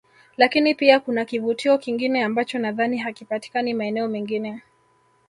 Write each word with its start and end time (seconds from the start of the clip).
Lakini 0.37 0.75
pia 0.75 0.99
kuna 0.99 1.25
kivutio 1.25 1.77
kingine 1.77 2.23
ambacho 2.23 2.59
nadhani 2.59 2.97
hakipatikani 2.97 3.73
maeneo 3.73 4.07
mengine 4.07 4.61